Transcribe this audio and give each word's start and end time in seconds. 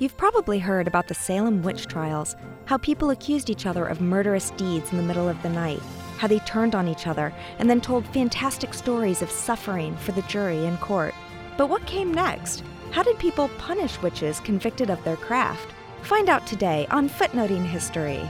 You've 0.00 0.16
probably 0.16 0.58
heard 0.58 0.88
about 0.88 1.06
the 1.06 1.14
Salem 1.14 1.62
witch 1.62 1.86
trials, 1.86 2.34
how 2.64 2.78
people 2.78 3.10
accused 3.10 3.48
each 3.48 3.64
other 3.64 3.86
of 3.86 4.00
murderous 4.00 4.50
deeds 4.50 4.90
in 4.90 4.96
the 4.96 5.04
middle 5.04 5.28
of 5.28 5.40
the 5.44 5.48
night, 5.48 5.78
how 6.18 6.26
they 6.26 6.40
turned 6.40 6.74
on 6.74 6.88
each 6.88 7.06
other 7.06 7.32
and 7.60 7.70
then 7.70 7.80
told 7.80 8.04
fantastic 8.08 8.74
stories 8.74 9.22
of 9.22 9.30
suffering 9.30 9.96
for 9.98 10.10
the 10.10 10.22
jury 10.22 10.64
in 10.64 10.76
court. 10.78 11.14
But 11.56 11.68
what 11.68 11.86
came 11.86 12.12
next? 12.12 12.64
How 12.90 13.04
did 13.04 13.20
people 13.20 13.48
punish 13.56 14.02
witches 14.02 14.40
convicted 14.40 14.90
of 14.90 15.02
their 15.04 15.16
craft? 15.16 15.72
Find 16.02 16.28
out 16.28 16.44
today 16.44 16.88
on 16.90 17.08
Footnoting 17.08 17.64
History. 17.64 18.28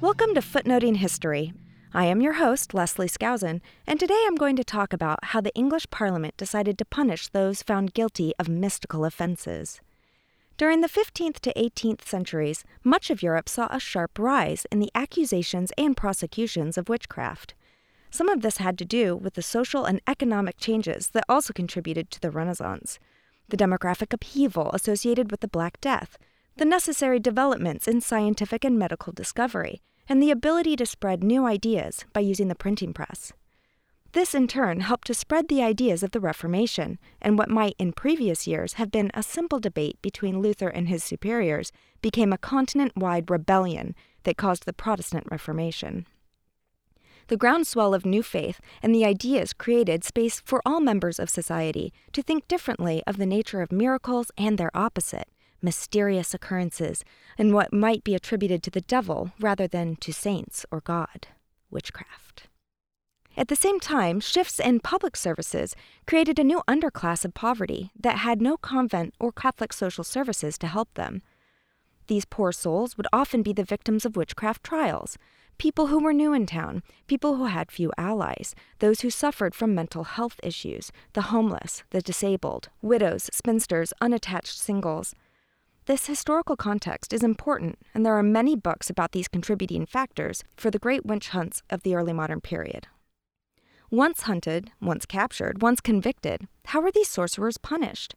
Welcome 0.00 0.34
to 0.34 0.40
Footnoting 0.42 0.96
History. 0.96 1.52
I 1.98 2.04
am 2.04 2.20
your 2.20 2.34
host, 2.34 2.74
Leslie 2.74 3.08
Skousen, 3.08 3.60
and 3.84 3.98
today 3.98 4.22
I'm 4.24 4.36
going 4.36 4.54
to 4.54 4.62
talk 4.62 4.92
about 4.92 5.18
how 5.24 5.40
the 5.40 5.52
English 5.56 5.90
Parliament 5.90 6.36
decided 6.36 6.78
to 6.78 6.84
punish 6.84 7.26
those 7.26 7.64
found 7.64 7.92
guilty 7.92 8.32
of 8.38 8.48
mystical 8.48 9.04
offenses. 9.04 9.80
During 10.56 10.80
the 10.80 10.88
15th 10.88 11.40
to 11.40 11.52
18th 11.54 12.04
centuries, 12.04 12.62
much 12.84 13.10
of 13.10 13.20
Europe 13.20 13.48
saw 13.48 13.66
a 13.72 13.80
sharp 13.80 14.16
rise 14.16 14.64
in 14.70 14.78
the 14.78 14.92
accusations 14.94 15.72
and 15.76 15.96
prosecutions 15.96 16.78
of 16.78 16.88
witchcraft. 16.88 17.54
Some 18.10 18.28
of 18.28 18.42
this 18.42 18.58
had 18.58 18.78
to 18.78 18.84
do 18.84 19.16
with 19.16 19.34
the 19.34 19.42
social 19.42 19.84
and 19.84 20.00
economic 20.06 20.56
changes 20.56 21.08
that 21.08 21.24
also 21.28 21.52
contributed 21.52 22.12
to 22.12 22.20
the 22.20 22.30
Renaissance, 22.30 23.00
the 23.48 23.56
demographic 23.56 24.12
upheaval 24.12 24.70
associated 24.72 25.32
with 25.32 25.40
the 25.40 25.48
Black 25.48 25.80
Death, 25.80 26.16
the 26.58 26.64
necessary 26.64 27.18
developments 27.18 27.88
in 27.88 28.00
scientific 28.00 28.64
and 28.64 28.78
medical 28.78 29.12
discovery, 29.12 29.82
and 30.08 30.22
the 30.22 30.30
ability 30.30 30.76
to 30.76 30.86
spread 30.86 31.22
new 31.22 31.46
ideas 31.46 32.04
by 32.12 32.20
using 32.20 32.48
the 32.48 32.54
printing 32.54 32.92
press. 32.92 33.32
This, 34.12 34.34
in 34.34 34.48
turn, 34.48 34.80
helped 34.80 35.06
to 35.08 35.14
spread 35.14 35.48
the 35.48 35.62
ideas 35.62 36.02
of 36.02 36.12
the 36.12 36.20
Reformation, 36.20 36.98
and 37.20 37.36
what 37.36 37.50
might 37.50 37.76
in 37.78 37.92
previous 37.92 38.46
years 38.46 38.74
have 38.74 38.90
been 38.90 39.10
a 39.12 39.22
simple 39.22 39.60
debate 39.60 40.00
between 40.00 40.40
Luther 40.40 40.68
and 40.68 40.88
his 40.88 41.04
superiors 41.04 41.72
became 42.00 42.32
a 42.32 42.38
continent 42.38 42.92
wide 42.96 43.30
rebellion 43.30 43.94
that 44.22 44.38
caused 44.38 44.64
the 44.64 44.72
Protestant 44.72 45.26
Reformation. 45.30 46.06
The 47.26 47.36
groundswell 47.36 47.92
of 47.92 48.06
new 48.06 48.22
faith 48.22 48.58
and 48.82 48.94
the 48.94 49.04
ideas 49.04 49.52
created 49.52 50.02
space 50.02 50.40
for 50.40 50.62
all 50.64 50.80
members 50.80 51.18
of 51.18 51.28
society 51.28 51.92
to 52.12 52.22
think 52.22 52.48
differently 52.48 53.02
of 53.06 53.18
the 53.18 53.26
nature 53.26 53.60
of 53.60 53.70
miracles 53.70 54.30
and 54.38 54.56
their 54.56 54.74
opposite, 54.74 55.28
mysterious 55.62 56.34
occurrences, 56.34 57.04
and 57.36 57.54
what 57.54 57.72
might 57.72 58.04
be 58.04 58.14
attributed 58.14 58.62
to 58.62 58.70
the 58.70 58.80
devil 58.80 59.32
rather 59.40 59.66
than 59.66 59.96
to 59.96 60.12
saints 60.12 60.64
or 60.70 60.80
God 60.80 61.28
witchcraft. 61.70 62.48
At 63.36 63.48
the 63.48 63.56
same 63.56 63.78
time, 63.78 64.18
shifts 64.18 64.58
in 64.58 64.80
public 64.80 65.16
services 65.16 65.76
created 66.06 66.38
a 66.38 66.44
new 66.44 66.62
underclass 66.66 67.24
of 67.24 67.34
poverty 67.34 67.92
that 67.98 68.18
had 68.18 68.42
no 68.42 68.56
convent 68.56 69.14
or 69.20 69.30
Catholic 69.30 69.72
social 69.72 70.02
services 70.02 70.58
to 70.58 70.66
help 70.66 70.92
them. 70.94 71.22
These 72.08 72.24
poor 72.24 72.50
souls 72.50 72.96
would 72.96 73.06
often 73.12 73.42
be 73.42 73.52
the 73.52 73.62
victims 73.62 74.04
of 74.04 74.16
witchcraft 74.16 74.64
trials, 74.64 75.18
people 75.58 75.88
who 75.88 76.02
were 76.02 76.12
new 76.12 76.32
in 76.32 76.46
town, 76.46 76.82
people 77.06 77.36
who 77.36 77.44
had 77.44 77.70
few 77.70 77.92
allies, 77.98 78.54
those 78.78 79.02
who 79.02 79.10
suffered 79.10 79.54
from 79.54 79.74
mental 79.74 80.04
health 80.04 80.40
issues, 80.42 80.90
the 81.12 81.30
homeless, 81.30 81.84
the 81.90 82.00
disabled, 82.00 82.70
widows, 82.82 83.28
spinsters, 83.32 83.92
unattached 84.00 84.58
singles. 84.58 85.14
This 85.88 86.06
historical 86.06 86.54
context 86.54 87.14
is 87.14 87.22
important, 87.22 87.78
and 87.94 88.04
there 88.04 88.12
are 88.18 88.22
many 88.22 88.54
books 88.54 88.90
about 88.90 89.12
these 89.12 89.26
contributing 89.26 89.86
factors 89.86 90.44
for 90.54 90.70
the 90.70 90.78
great 90.78 91.06
witch 91.06 91.30
hunts 91.30 91.62
of 91.70 91.82
the 91.82 91.94
early 91.94 92.12
modern 92.12 92.42
period. 92.42 92.88
Once 93.90 94.20
hunted, 94.24 94.70
once 94.82 95.06
captured, 95.06 95.62
once 95.62 95.80
convicted, 95.80 96.46
how 96.66 96.82
were 96.82 96.92
these 96.92 97.08
sorcerers 97.08 97.56
punished? 97.56 98.14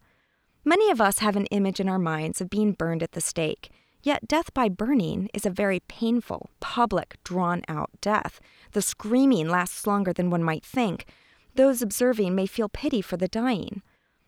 Many 0.66 0.90
of 0.90 1.00
us 1.00 1.20
have 1.20 1.34
an 1.34 1.46
image 1.46 1.80
in 1.80 1.88
our 1.88 1.98
minds 1.98 2.42
of 2.42 2.50
being 2.50 2.72
burned 2.72 3.02
at 3.02 3.12
the 3.12 3.22
stake, 3.22 3.70
yet 4.02 4.28
death 4.28 4.52
by 4.52 4.68
burning 4.68 5.30
is 5.32 5.46
a 5.46 5.50
very 5.50 5.80
painful, 5.88 6.50
public, 6.60 7.16
drawn 7.24 7.62
out 7.68 7.88
death. 8.02 8.38
The 8.72 8.82
screaming 8.82 9.48
lasts 9.48 9.86
longer 9.86 10.12
than 10.12 10.28
one 10.28 10.44
might 10.44 10.62
think. 10.62 11.06
Those 11.54 11.80
observing 11.80 12.34
may 12.34 12.44
feel 12.44 12.68
pity 12.68 13.00
for 13.00 13.16
the 13.16 13.28
dying. 13.28 13.80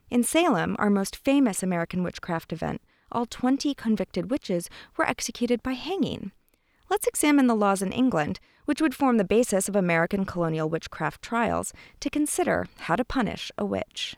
In 0.09 0.25
Salem, 0.25 0.77
our 0.79 0.89
most 0.89 1.15
famous 1.15 1.63
American 1.63 2.03
witchcraft 2.03 2.51
event, 2.51 2.81
all 3.13 3.27
20 3.27 3.75
convicted 3.75 4.31
witches 4.31 4.69
were 4.97 5.09
executed 5.09 5.63
by 5.63 5.73
hanging. 5.73 6.33
Let's 6.91 7.07
examine 7.07 7.47
the 7.47 7.55
laws 7.55 7.83
in 7.83 7.93
England, 7.93 8.41
which 8.65 8.81
would 8.81 8.95
form 8.95 9.17
the 9.17 9.25
basis 9.25 9.69
of 9.69 9.77
American 9.77 10.25
colonial 10.25 10.69
witchcraft 10.69 11.23
trials, 11.23 11.73
to 12.01 12.11
consider 12.11 12.67
how 12.81 12.97
to 12.97 13.05
punish 13.05 13.51
a 13.59 13.65
witch. 13.65 14.17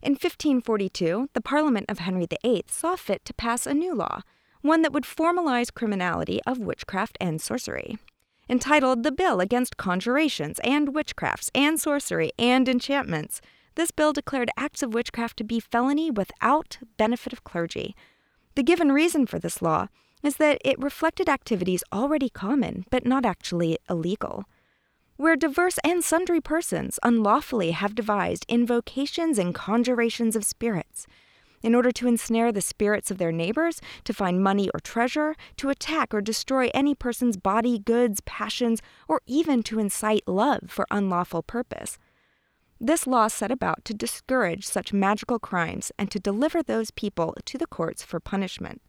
In 0.00 0.12
1542, 0.12 1.30
the 1.32 1.40
Parliament 1.40 1.86
of 1.88 1.98
Henry 1.98 2.26
VIII 2.26 2.64
saw 2.68 2.96
fit 2.96 3.24
to 3.24 3.34
pass 3.34 3.66
a 3.66 3.74
new 3.74 3.94
law, 3.94 4.22
one 4.60 4.82
that 4.82 4.92
would 4.92 5.04
formalize 5.04 5.74
criminality 5.74 6.40
of 6.46 6.58
witchcraft 6.58 7.18
and 7.20 7.40
sorcery. 7.40 7.98
Entitled 8.48 9.02
The 9.02 9.12
Bill 9.12 9.40
Against 9.40 9.76
Conjurations 9.76 10.58
and 10.60 10.94
Witchcrafts 10.94 11.50
and 11.54 11.78
Sorcery 11.78 12.32
and 12.38 12.68
Enchantments, 12.68 13.40
this 13.78 13.92
bill 13.92 14.12
declared 14.12 14.50
acts 14.56 14.82
of 14.82 14.92
witchcraft 14.92 15.36
to 15.36 15.44
be 15.44 15.60
felony 15.60 16.10
without 16.10 16.78
benefit 16.96 17.32
of 17.32 17.44
clergy. 17.44 17.94
The 18.56 18.64
given 18.64 18.90
reason 18.90 19.24
for 19.24 19.38
this 19.38 19.62
law 19.62 19.86
is 20.20 20.36
that 20.38 20.60
it 20.64 20.82
reflected 20.82 21.28
activities 21.28 21.84
already 21.92 22.28
common 22.28 22.84
but 22.90 23.06
not 23.06 23.24
actually 23.24 23.78
illegal. 23.88 24.46
Where 25.16 25.36
diverse 25.36 25.78
and 25.84 26.02
sundry 26.02 26.40
persons 26.40 26.98
unlawfully 27.04 27.70
have 27.70 27.94
devised 27.94 28.44
invocations 28.48 29.38
and 29.38 29.54
conjurations 29.54 30.34
of 30.34 30.44
spirits, 30.44 31.06
in 31.62 31.72
order 31.72 31.92
to 31.92 32.08
ensnare 32.08 32.50
the 32.50 32.60
spirits 32.60 33.12
of 33.12 33.18
their 33.18 33.32
neighbors, 33.32 33.80
to 34.02 34.12
find 34.12 34.42
money 34.42 34.68
or 34.74 34.80
treasure, 34.80 35.36
to 35.56 35.70
attack 35.70 36.12
or 36.12 36.20
destroy 36.20 36.68
any 36.74 36.96
person's 36.96 37.36
body, 37.36 37.78
goods, 37.78 38.20
passions, 38.26 38.82
or 39.06 39.20
even 39.26 39.62
to 39.62 39.78
incite 39.78 40.26
love 40.26 40.62
for 40.66 40.84
unlawful 40.90 41.44
purpose. 41.44 41.96
This 42.80 43.06
law 43.06 43.26
set 43.28 43.50
about 43.50 43.84
to 43.86 43.94
discourage 43.94 44.64
such 44.64 44.92
magical 44.92 45.38
crimes 45.38 45.90
and 45.98 46.10
to 46.10 46.20
deliver 46.20 46.62
those 46.62 46.92
people 46.92 47.34
to 47.44 47.58
the 47.58 47.66
courts 47.66 48.04
for 48.04 48.20
punishment. 48.20 48.80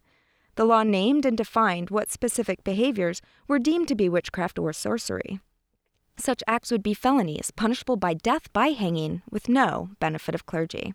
The 0.54 0.64
law 0.64 0.82
named 0.82 1.26
and 1.26 1.36
defined 1.36 1.90
what 1.90 2.10
specific 2.10 2.62
behaviors 2.62 3.20
were 3.48 3.58
deemed 3.58 3.88
to 3.88 3.94
be 3.94 4.08
witchcraft 4.08 4.58
or 4.58 4.72
sorcery. 4.72 5.40
Such 6.16 6.42
acts 6.46 6.70
would 6.70 6.82
be 6.82 6.94
felonies, 6.94 7.50
punishable 7.50 7.96
by 7.96 8.14
death 8.14 8.52
by 8.52 8.68
hanging, 8.68 9.22
with 9.30 9.48
no 9.48 9.90
benefit 10.00 10.34
of 10.34 10.46
clergy. 10.46 10.92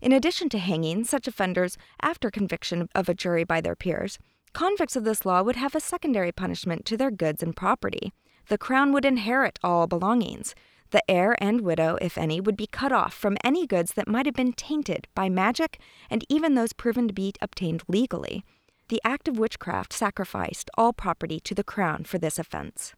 In 0.00 0.12
addition 0.12 0.48
to 0.50 0.58
hanging 0.58 1.04
such 1.04 1.26
offenders 1.26 1.78
after 2.02 2.30
conviction 2.30 2.88
of 2.94 3.08
a 3.08 3.14
jury 3.14 3.44
by 3.44 3.60
their 3.60 3.76
peers, 3.76 4.18
convicts 4.52 4.96
of 4.96 5.04
this 5.04 5.24
law 5.24 5.42
would 5.42 5.56
have 5.56 5.74
a 5.74 5.80
secondary 5.80 6.32
punishment 6.32 6.84
to 6.86 6.96
their 6.96 7.10
goods 7.10 7.42
and 7.42 7.56
property. 7.56 8.12
The 8.48 8.58
crown 8.58 8.92
would 8.92 9.04
inherit 9.04 9.58
all 9.62 9.86
belongings. 9.86 10.54
The 10.90 11.02
heir 11.10 11.36
and 11.42 11.62
widow, 11.62 11.98
if 12.00 12.16
any, 12.16 12.40
would 12.40 12.56
be 12.56 12.66
cut 12.66 12.92
off 12.92 13.12
from 13.12 13.36
any 13.42 13.66
goods 13.66 13.94
that 13.94 14.08
might 14.08 14.26
have 14.26 14.34
been 14.34 14.52
tainted 14.52 15.08
by 15.14 15.28
magic 15.28 15.80
and 16.08 16.24
even 16.28 16.54
those 16.54 16.72
proven 16.72 17.08
to 17.08 17.14
be 17.14 17.34
obtained 17.40 17.82
legally. 17.88 18.44
The 18.88 19.00
act 19.04 19.26
of 19.26 19.38
witchcraft 19.38 19.92
sacrificed 19.92 20.70
all 20.78 20.92
property 20.92 21.40
to 21.40 21.54
the 21.54 21.64
crown 21.64 22.04
for 22.04 22.18
this 22.18 22.38
offense. 22.38 22.94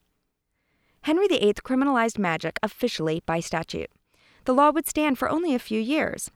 Henry 1.03 1.27
VIII 1.29 1.55
criminalized 1.65 2.19
magic 2.19 2.59
officially 2.63 3.23
by 3.25 3.41
statute. 3.41 3.91
The 4.45 4.53
law 4.53 4.71
would 4.71 4.87
stand 4.87 5.19
for 5.19 5.31
only 5.31 5.55
a 5.55 5.59
few 5.59 5.81
years. 5.81 6.31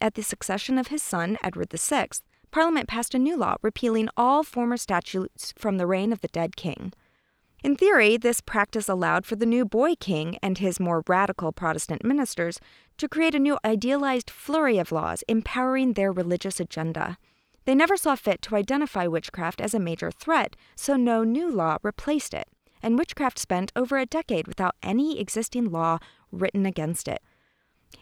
At 0.00 0.14
the 0.14 0.22
succession 0.22 0.78
of 0.78 0.88
his 0.88 1.02
son, 1.02 1.38
Edward 1.42 1.70
VI, 1.70 2.08
Parliament 2.50 2.88
passed 2.88 3.14
a 3.14 3.18
new 3.18 3.36
law 3.36 3.56
repealing 3.62 4.08
all 4.16 4.42
former 4.42 4.76
statutes 4.76 5.52
from 5.56 5.78
the 5.78 5.86
reign 5.86 6.12
of 6.12 6.20
the 6.20 6.28
dead 6.28 6.56
king. 6.56 6.92
In 7.64 7.74
theory, 7.74 8.16
this 8.16 8.40
practice 8.40 8.88
allowed 8.88 9.26
for 9.26 9.34
the 9.34 9.46
new 9.46 9.64
boy 9.64 9.94
king 9.96 10.38
and 10.42 10.58
his 10.58 10.78
more 10.78 11.02
radical 11.08 11.50
Protestant 11.50 12.04
ministers 12.04 12.60
to 12.98 13.08
create 13.08 13.34
a 13.34 13.40
new 13.40 13.58
idealized 13.64 14.30
flurry 14.30 14.78
of 14.78 14.92
laws 14.92 15.24
empowering 15.26 15.94
their 15.94 16.12
religious 16.12 16.60
agenda. 16.60 17.18
They 17.64 17.74
never 17.74 17.96
saw 17.96 18.14
fit 18.14 18.42
to 18.42 18.56
identify 18.56 19.08
witchcraft 19.08 19.60
as 19.60 19.74
a 19.74 19.80
major 19.80 20.12
threat, 20.12 20.54
so 20.76 20.96
no 20.96 21.24
new 21.24 21.50
law 21.50 21.78
replaced 21.82 22.32
it, 22.32 22.48
and 22.80 22.96
witchcraft 22.96 23.40
spent 23.40 23.72
over 23.74 23.98
a 23.98 24.06
decade 24.06 24.46
without 24.46 24.76
any 24.82 25.20
existing 25.20 25.70
law 25.70 25.98
written 26.30 26.64
against 26.64 27.08
it. 27.08 27.22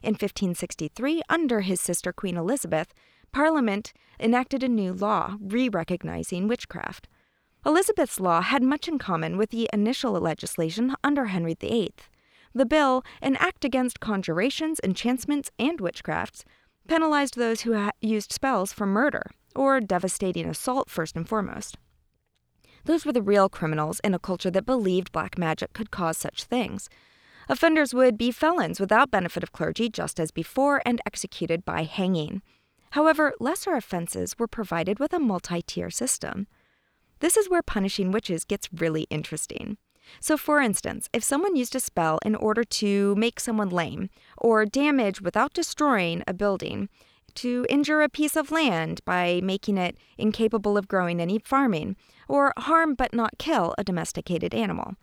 In 0.03 0.13
1563, 0.13 1.23
under 1.31 1.63
his 1.63 1.81
sister 1.81 2.13
Queen 2.13 2.37
Elizabeth, 2.37 2.93
Parliament 3.33 3.95
enacted 4.21 4.63
a 4.63 4.69
new 4.69 4.93
law 4.93 5.37
re 5.41 5.69
recognizing 5.69 6.47
witchcraft. 6.47 7.09
Elizabeth's 7.67 8.21
law 8.21 8.43
had 8.43 8.63
much 8.63 8.87
in 8.87 8.97
common 8.97 9.37
with 9.37 9.51
the 9.51 9.69
initial 9.73 10.13
legislation 10.13 10.95
under 11.03 11.25
Henry 11.25 11.57
VIII. 11.59 11.93
The 12.55 12.65
bill, 12.65 13.03
an 13.21 13.35
act 13.37 13.65
against 13.65 13.99
conjurations, 13.99 14.79
enchantments, 14.85 15.51
and 15.59 15.81
witchcrafts, 15.81 16.45
penalized 16.87 17.37
those 17.37 17.63
who 17.63 17.75
ha- 17.75 17.91
used 18.01 18.31
spells 18.31 18.73
for 18.73 18.87
murder, 18.87 19.33
or 19.57 19.81
devastating 19.81 20.47
assault 20.49 20.89
first 20.89 21.17
and 21.17 21.29
foremost. 21.29 21.77
Those 22.85 23.05
were 23.05 23.13
the 23.13 23.21
real 23.21 23.49
criminals 23.49 23.99
in 24.05 24.15
a 24.15 24.21
culture 24.21 24.53
that 24.53 24.65
believed 24.65 25.11
black 25.11 25.37
magic 25.37 25.73
could 25.73 25.91
cause 25.91 26.17
such 26.17 26.45
things. 26.45 26.89
Offenders 27.49 27.93
would 27.93 28.17
be 28.17 28.31
felons 28.31 28.79
without 28.79 29.11
benefit 29.11 29.43
of 29.43 29.51
clergy, 29.51 29.89
just 29.89 30.21
as 30.21 30.31
before, 30.31 30.83
and 30.87 31.01
executed 31.05 31.65
by 31.65 31.83
hanging. 31.83 32.43
However, 32.91 33.35
lesser 33.41 33.75
offenses 33.75 34.37
were 34.39 34.47
provided 34.47 35.01
with 35.01 35.13
a 35.13 35.19
multi 35.19 35.63
tier 35.63 35.91
system. 35.91 36.47
This 37.21 37.37
is 37.37 37.49
where 37.49 37.63
punishing 37.63 38.11
witches 38.11 38.45
gets 38.45 38.69
really 38.73 39.07
interesting. 39.11 39.79
So, 40.21 40.37
for 40.37 40.61
instance, 40.61 41.09
if 41.13 41.25
someone 41.25 41.57
used 41.57 41.75
a 41.75 41.81
spell 41.81 42.19
in 42.25 42.35
order 42.35 42.63
to 42.65 43.15
make 43.17 43.41
someone 43.41 43.71
lame, 43.71 44.11
or 44.39 44.65
damage 44.65 45.21
without 45.21 45.53
destroying 45.53 46.23
a 46.27 46.35
building, 46.35 46.89
to 47.37 47.67
injure 47.69 48.03
a 48.03 48.09
piece 48.09 48.37
of 48.37 48.51
land 48.51 49.01
by 49.05 49.41
making 49.43 49.79
it 49.79 49.99
incapable 50.17 50.79
of 50.79 50.89
growing 50.89 51.21
any 51.21 51.39
farming, 51.39 51.97
or 52.29 52.53
harm 52.57 52.95
but 52.95 53.13
not 53.13 53.39
kill 53.39 53.75
a 53.77 53.85
domesticated 53.85 54.55
animal. 54.55 54.95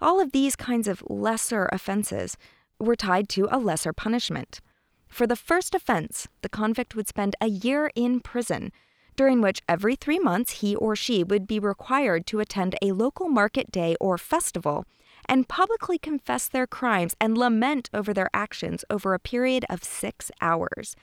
All 0.00 0.20
of 0.20 0.32
these 0.32 0.56
kinds 0.56 0.88
of 0.88 1.02
lesser 1.08 1.68
offenses 1.72 2.36
were 2.78 2.96
tied 2.96 3.28
to 3.30 3.48
a 3.50 3.58
lesser 3.58 3.92
punishment. 3.92 4.60
For 5.08 5.26
the 5.26 5.36
first 5.36 5.74
offense, 5.74 6.28
the 6.42 6.48
convict 6.48 6.94
would 6.94 7.08
spend 7.08 7.36
a 7.40 7.48
year 7.48 7.90
in 7.94 8.20
prison, 8.20 8.72
during 9.16 9.40
which 9.40 9.62
every 9.68 9.96
three 9.96 10.18
months 10.18 10.60
he 10.60 10.74
or 10.76 10.96
she 10.96 11.22
would 11.22 11.46
be 11.46 11.58
required 11.58 12.26
to 12.26 12.40
attend 12.40 12.76
a 12.80 12.92
local 12.92 13.28
market 13.28 13.70
day 13.70 13.96
or 14.00 14.18
festival 14.18 14.84
and 15.26 15.48
publicly 15.48 15.98
confess 15.98 16.48
their 16.48 16.66
crimes 16.66 17.14
and 17.20 17.38
lament 17.38 17.88
over 17.94 18.12
their 18.12 18.30
actions 18.34 18.84
over 18.90 19.14
a 19.14 19.18
period 19.18 19.64
of 19.70 19.82
six 19.84 20.30
hours. 20.40 20.96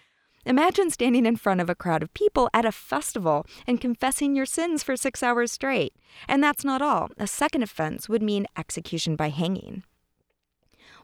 Imagine 0.45 0.89
standing 0.89 1.25
in 1.25 1.35
front 1.35 1.61
of 1.61 1.69
a 1.69 1.75
crowd 1.75 2.01
of 2.01 2.13
people 2.13 2.49
at 2.53 2.65
a 2.65 2.71
festival 2.71 3.45
and 3.67 3.79
confessing 3.79 4.35
your 4.35 4.45
sins 4.45 4.81
for 4.81 4.97
six 4.97 5.21
hours 5.21 5.51
straight. 5.51 5.93
And 6.27 6.43
that's 6.43 6.65
not 6.65 6.81
all. 6.81 7.09
A 7.17 7.27
second 7.27 7.61
offense 7.61 8.09
would 8.09 8.23
mean 8.23 8.47
execution 8.57 9.15
by 9.15 9.29
hanging. 9.29 9.83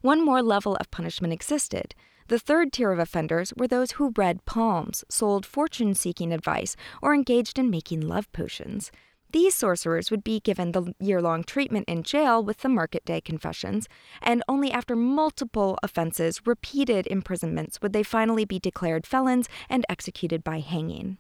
One 0.01 0.25
more 0.25 0.42
level 0.42 0.75
of 0.77 0.89
punishment 0.89 1.33
existed. 1.33 1.94
The 2.30 2.40
third 2.40 2.74
tier 2.74 2.92
of 2.92 3.00
offenders 3.00 3.54
were 3.56 3.70
those 3.70 3.92
who 3.92 4.14
read 4.18 4.46
palms, 4.46 5.06
sold 5.08 5.46
fortune 5.46 5.94
seeking 5.94 6.34
advice, 6.34 6.76
or 7.02 7.14
engaged 7.14 7.58
in 7.58 7.70
making 7.70 8.02
love 8.02 8.30
potions. 8.34 8.92
These 9.32 9.56
sorcerers 9.56 10.12
would 10.12 10.26
be 10.26 10.42
given 10.42 10.74
the 10.74 10.94
year 11.00 11.22
long 11.22 11.44
treatment 11.46 11.88
in 11.88 12.04
jail 12.04 12.44
with 12.44 12.60
the 12.60 12.70
market 12.70 13.06
day 13.06 13.22
confessions, 13.22 13.88
and 14.22 14.44
only 14.50 14.72
after 14.72 14.96
multiple 14.96 15.78
offenses, 15.82 16.46
repeated 16.46 17.08
imprisonments, 17.08 17.82
would 17.82 17.94
they 17.94 18.04
finally 18.04 18.44
be 18.44 18.60
declared 18.60 19.08
felons 19.08 19.48
and 19.70 19.86
executed 19.88 20.44
by 20.44 20.60
hanging. 20.60 21.18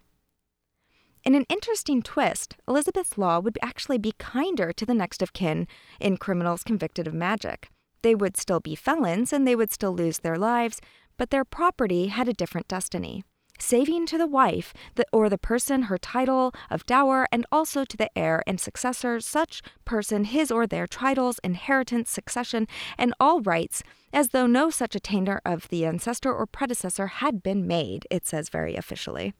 In 1.23 1.35
an 1.35 1.45
interesting 1.49 2.01
twist, 2.01 2.55
Elizabeth's 2.67 3.17
law 3.17 3.39
would 3.39 3.57
actually 3.61 3.97
be 3.97 4.13
kinder 4.17 4.73
to 4.73 4.85
the 4.85 4.93
next 4.93 5.21
of 5.21 5.33
kin 5.33 5.67
in 5.99 6.17
criminals 6.17 6.63
convicted 6.63 7.07
of 7.07 7.13
magic. 7.13 7.69
They 8.01 8.15
would 8.15 8.37
still 8.37 8.59
be 8.59 8.75
felons 8.75 9.33
and 9.33 9.47
they 9.47 9.55
would 9.55 9.71
still 9.71 9.93
lose 9.93 10.19
their 10.19 10.37
lives, 10.37 10.79
but 11.17 11.29
their 11.29 11.45
property 11.45 12.07
had 12.07 12.27
a 12.27 12.33
different 12.33 12.67
destiny 12.67 13.23
saving 13.59 14.05
to 14.07 14.17
the 14.17 14.27
wife 14.27 14.73
the, 14.95 15.05
or 15.11 15.29
the 15.29 15.37
person 15.37 15.83
her 15.83 15.97
title 15.97 16.53
of 16.69 16.85
dower, 16.85 17.27
and 17.31 17.45
also 17.51 17.83
to 17.85 17.97
the 17.97 18.09
heir 18.17 18.43
and 18.47 18.59
successor, 18.59 19.19
such 19.19 19.61
person 19.85 20.25
his 20.25 20.51
or 20.51 20.67
their 20.67 20.87
titles, 20.87 21.39
inheritance, 21.43 22.09
succession, 22.09 22.67
and 22.97 23.13
all 23.19 23.41
rights, 23.41 23.83
as 24.13 24.29
though 24.29 24.47
no 24.47 24.69
such 24.69 24.95
attainder 24.95 25.41
of 25.45 25.67
the 25.69 25.85
ancestor 25.85 26.33
or 26.33 26.45
predecessor 26.45 27.07
had 27.07 27.43
been 27.43 27.67
made, 27.67 28.07
it 28.09 28.25
says 28.25 28.49
very 28.49 28.75
officially. 28.75 29.33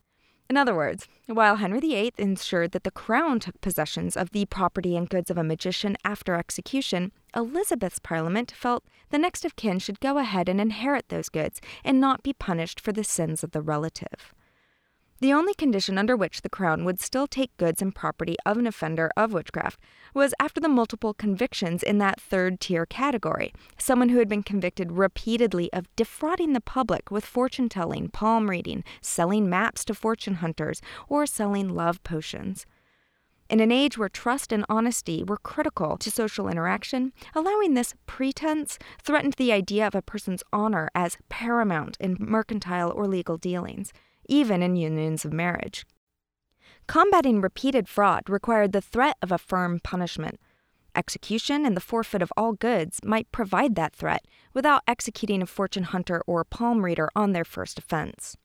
In 0.50 0.56
other 0.56 0.74
words, 0.76 1.08
while 1.26 1.58
Henry 1.58 1.82
VIII 1.82 2.14
ensured 2.18 2.72
that 2.72 2.86
the 2.86 2.92
crown 2.92 3.40
took 3.40 3.60
possessions 3.60 4.16
of 4.16 4.32
the 4.32 4.46
property 4.46 4.96
and 4.96 5.10
goods 5.10 5.30
of 5.30 5.38
a 5.38 5.44
magician 5.44 5.98
after 6.06 6.36
execution, 6.36 7.12
Elizabeth's 7.36 8.00
parliament 8.00 8.52
felt 8.52 8.86
the 9.10 9.18
next 9.18 9.44
of 9.44 9.58
kin 9.58 9.80
should 9.80 10.00
go 10.00 10.18
ahead 10.18 10.48
and 10.48 10.62
inherit 10.62 11.10
those 11.10 11.28
goods 11.28 11.60
and 11.84 12.00
not 12.00 12.24
be 12.24 12.32
punished 12.32 12.80
for 12.80 12.94
the 12.94 13.04
sins 13.04 13.44
of 13.44 13.52
the 13.52 13.62
relative. 13.62 14.34
The 15.20 15.34
only 15.34 15.56
condition 15.56 15.98
under 15.98 16.16
which 16.16 16.44
the 16.44 16.50
Crown 16.50 16.86
would 16.86 17.02
still 17.02 17.26
take 17.26 17.58
goods 17.58 17.82
and 17.82 17.94
property 17.94 18.36
of 18.46 18.58
an 18.58 18.68
offender 18.68 19.10
of 19.18 19.34
witchcraft 19.34 19.80
was 20.14 20.36
after 20.40 20.62
the 20.62 20.70
multiple 20.70 21.16
convictions 21.16 21.82
in 21.82 21.98
that 21.98 22.22
third 22.22 22.60
tier 22.60 22.86
category, 22.86 23.52
someone 23.80 24.10
who 24.10 24.20
had 24.20 24.30
been 24.30 24.44
convicted 24.44 24.92
repeatedly 24.92 25.74
of 25.74 25.94
defrauding 25.96 26.54
the 26.54 26.62
public 26.62 27.10
with 27.10 27.26
fortune 27.26 27.68
telling, 27.68 28.10
palm 28.10 28.48
reading, 28.48 28.84
selling 29.02 29.50
maps 29.50 29.84
to 29.86 29.96
fortune 29.96 30.36
hunters, 30.36 30.84
or 31.10 31.26
selling 31.26 31.70
love 31.70 32.04
potions. 32.04 32.68
In 33.50 33.60
an 33.60 33.72
age 33.72 33.98
where 33.98 34.10
trust 34.10 34.52
and 34.52 34.66
honesty 34.70 35.24
were 35.24 35.38
critical 35.38 35.98
to 35.98 36.12
social 36.12 36.48
interaction, 36.48 37.12
allowing 37.34 37.74
this 37.74 37.96
pretense 38.06 38.78
threatened 39.02 39.34
the 39.34 39.52
idea 39.52 39.88
of 39.88 39.96
a 39.96 40.02
person's 40.04 40.44
honor 40.54 40.90
as 40.94 41.18
paramount 41.28 41.98
in 42.00 42.18
mercantile 42.20 42.92
or 42.92 43.08
legal 43.08 43.38
dealings 43.38 43.94
even 44.28 44.62
in 44.62 44.76
unions 44.76 45.26
of 45.26 45.34
marriage. 45.34 45.86
Combating 46.88 47.42
repeated 47.42 47.90
fraud 47.90 48.30
required 48.30 48.72
the 48.72 48.82
threat 48.82 49.18
of 49.22 49.32
a 49.32 49.38
firm 49.38 49.80
punishment. 49.84 50.40
Execution 50.96 51.66
and 51.66 51.76
the 51.76 51.82
forfeit 51.82 52.22
of 52.22 52.32
all 52.36 52.54
goods 52.54 53.00
might 53.04 53.32
provide 53.32 53.76
that 53.76 53.96
threat 53.96 54.26
without 54.54 54.84
executing 54.88 55.42
a 55.42 55.46
fortune 55.46 55.84
hunter 55.84 56.24
or 56.26 56.42
a 56.42 56.46
palm 56.46 56.84
reader 56.84 57.10
on 57.16 57.34
their 57.34 57.46
first 57.46 57.78
offense. 57.78 58.38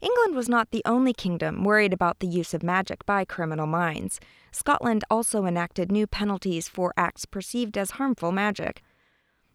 England 0.00 0.34
was 0.34 0.48
not 0.48 0.70
the 0.70 0.82
only 0.86 1.12
kingdom 1.12 1.62
worried 1.62 1.92
about 1.92 2.20
the 2.20 2.26
use 2.26 2.54
of 2.54 2.62
magic 2.62 3.04
by 3.04 3.24
criminal 3.24 3.66
minds. 3.66 4.18
Scotland 4.50 5.04
also 5.10 5.44
enacted 5.44 5.92
new 5.92 6.06
penalties 6.06 6.68
for 6.68 6.92
acts 6.96 7.26
perceived 7.26 7.76
as 7.76 7.92
harmful 7.92 8.32
magic. 8.32 8.82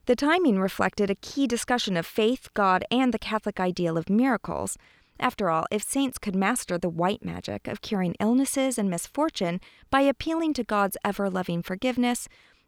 The 0.05 0.15
timing 0.15 0.59
reflected 0.59 1.09
a 1.09 1.15
key 1.15 1.47
discussion 1.47 1.97
of 1.97 2.05
faith, 2.05 2.49
God, 2.53 2.85
and 2.91 3.11
the 3.11 3.19
Catholic 3.19 3.59
ideal 3.59 3.97
of 3.97 4.09
miracles, 4.09 4.77
after 5.19 5.49
all, 5.49 5.65
if 5.71 5.83
saints 5.83 6.17
could 6.17 6.35
master 6.35 6.77
the 6.77 6.89
white 6.89 7.23
magic 7.23 7.67
of 7.67 7.81
curing 7.81 8.15
illnesses 8.19 8.77
and 8.77 8.89
misfortune 8.89 9.61
by 9.89 10.01
appealing 10.01 10.53
to 10.53 10.63
God's 10.63 10.97
ever 11.05 11.29
loving 11.29 11.61
forgiveness, 11.61 12.27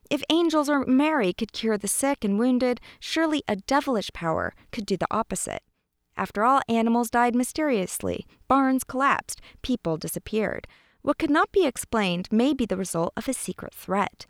if 0.09 0.23
angels 0.29 0.69
or 0.69 0.85
Mary 0.85 1.33
could 1.33 1.51
cure 1.51 1.77
the 1.77 1.87
sick 1.87 2.23
and 2.23 2.39
wounded, 2.39 2.79
surely 2.99 3.43
a 3.47 3.57
devilish 3.57 4.11
power 4.13 4.53
could 4.71 4.85
do 4.85 4.95
the 4.95 5.07
opposite. 5.11 5.61
After 6.15 6.43
all, 6.43 6.61
animals 6.69 7.09
died 7.09 7.35
mysteriously, 7.35 8.25
barns 8.47 8.83
collapsed, 8.83 9.41
people 9.61 9.97
disappeared. 9.97 10.67
What 11.01 11.19
could 11.19 11.29
not 11.29 11.51
be 11.51 11.65
explained 11.65 12.27
may 12.31 12.53
be 12.53 12.65
the 12.65 12.77
result 12.77 13.13
of 13.15 13.27
a 13.27 13.33
secret 13.33 13.73
threat. 13.73 14.25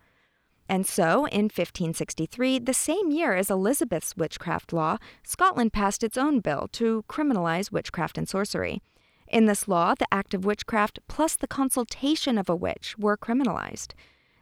And 0.70 0.86
so, 0.86 1.26
in 1.28 1.46
1563, 1.46 2.60
the 2.60 2.74
same 2.74 3.10
year 3.12 3.36
as 3.36 3.50
Elizabeth's 3.50 4.18
witchcraft 4.18 4.74
law, 4.74 4.98
Scotland 5.24 5.72
passed 5.72 6.04
its 6.04 6.18
own 6.18 6.42
bill 6.42 6.68
to 6.74 7.06
criminalize 7.08 7.72
witchcraft 7.72 8.18
and 8.18 8.28
sorcery. 8.28 8.82
In 9.28 9.46
this 9.46 9.68
law, 9.68 9.94
the 9.96 10.12
act 10.12 10.34
of 10.34 10.46
witchcraft 10.46 11.00
plus 11.08 11.36
the 11.36 11.48
consultation 11.48 12.38
of 12.38 12.50
a 12.50 12.56
witch 12.56 12.96
were 12.98 13.18
criminalized. 13.18 13.94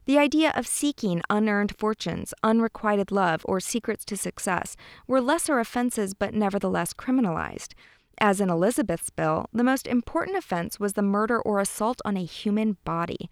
The 0.06 0.20
idea 0.20 0.52
of 0.56 0.68
seeking 0.68 1.24
unearned 1.32 1.76
fortunes, 1.78 2.34
unrequited 2.44 3.12
love, 3.12 3.42
or 3.46 3.60
secrets 3.60 4.06
to 4.06 4.18
success 4.18 4.76
were 5.08 5.22
lesser 5.22 5.60
offenses 5.60 6.14
but 6.14 6.36
nevertheless 6.36 6.94
criminalized. 6.94 7.74
As 8.20 8.40
in 8.40 8.50
Elizabeth's 8.50 9.10
bill, 9.10 9.48
the 9.52 9.64
most 9.64 9.88
important 9.88 10.38
offense 10.38 10.80
was 10.80 10.94
the 10.94 11.02
murder 11.02 11.42
or 11.42 11.60
assault 11.60 12.02
on 12.06 12.16
a 12.16 12.24
human 12.24 12.78
body. 12.86 13.30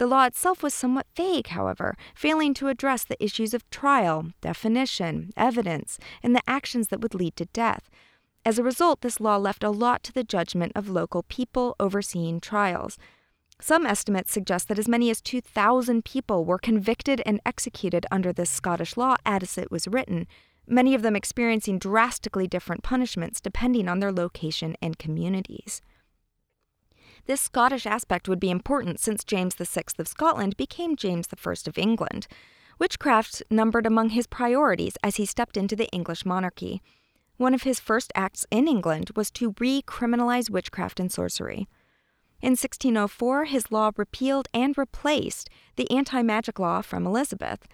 The 0.00 0.06
law 0.06 0.24
itself 0.24 0.62
was 0.62 0.72
somewhat 0.72 1.04
vague, 1.14 1.48
however, 1.48 1.94
failing 2.14 2.54
to 2.54 2.68
address 2.68 3.04
the 3.04 3.22
issues 3.22 3.52
of 3.52 3.68
trial, 3.68 4.30
definition, 4.40 5.30
evidence, 5.36 5.98
and 6.22 6.34
the 6.34 6.40
actions 6.46 6.88
that 6.88 7.02
would 7.02 7.14
lead 7.14 7.36
to 7.36 7.44
death. 7.44 7.90
As 8.42 8.58
a 8.58 8.62
result, 8.62 9.02
this 9.02 9.20
law 9.20 9.36
left 9.36 9.62
a 9.62 9.68
lot 9.68 10.02
to 10.04 10.12
the 10.14 10.24
judgment 10.24 10.72
of 10.74 10.88
local 10.88 11.24
people 11.24 11.76
overseeing 11.78 12.40
trials. 12.40 12.96
Some 13.60 13.84
estimates 13.84 14.32
suggest 14.32 14.68
that 14.68 14.78
as 14.78 14.88
many 14.88 15.10
as 15.10 15.20
2,000 15.20 16.02
people 16.02 16.46
were 16.46 16.56
convicted 16.56 17.20
and 17.26 17.38
executed 17.44 18.06
under 18.10 18.32
this 18.32 18.48
Scottish 18.48 18.96
law 18.96 19.16
as 19.26 19.58
it 19.58 19.70
was 19.70 19.86
written, 19.86 20.26
many 20.66 20.94
of 20.94 21.02
them 21.02 21.14
experiencing 21.14 21.78
drastically 21.78 22.46
different 22.46 22.82
punishments 22.82 23.38
depending 23.38 23.86
on 23.86 24.00
their 24.00 24.12
location 24.12 24.76
and 24.80 24.98
communities. 24.98 25.82
This 27.26 27.40
Scottish 27.40 27.86
aspect 27.86 28.28
would 28.28 28.40
be 28.40 28.50
important 28.50 29.00
since 29.00 29.24
James 29.24 29.54
VI 29.54 29.82
of 29.98 30.08
Scotland 30.08 30.56
became 30.56 30.96
James 30.96 31.28
I 31.32 31.54
of 31.66 31.78
England. 31.78 32.26
Witchcraft 32.78 33.42
numbered 33.50 33.86
among 33.86 34.10
his 34.10 34.26
priorities 34.26 34.96
as 35.02 35.16
he 35.16 35.26
stepped 35.26 35.56
into 35.56 35.76
the 35.76 35.88
English 35.90 36.24
monarchy. 36.24 36.82
One 37.36 37.54
of 37.54 37.62
his 37.62 37.80
first 37.80 38.12
acts 38.14 38.46
in 38.50 38.66
England 38.68 39.10
was 39.16 39.30
to 39.32 39.52
recriminalize 39.52 40.50
witchcraft 40.50 41.00
and 41.00 41.12
sorcery. 41.12 41.68
In 42.42 42.52
1604, 42.52 43.46
his 43.46 43.70
law 43.70 43.90
repealed 43.96 44.48
and 44.54 44.76
replaced 44.78 45.50
the 45.76 45.90
anti 45.90 46.22
magic 46.22 46.58
law 46.58 46.80
from 46.80 47.06
Elizabeth. 47.06 47.66